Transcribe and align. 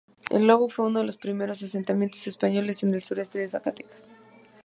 El 0.31 0.47
Lobo 0.47 0.67
fue 0.67 0.87
uno 0.87 1.01
de 1.01 1.05
los 1.05 1.17
primeros 1.19 1.61
asentamientos 1.61 2.25
españoles 2.25 2.81
en 2.81 2.91
el 2.95 3.03
sureste 3.03 3.37
de 3.37 3.49
Zacatecas. 3.49 3.93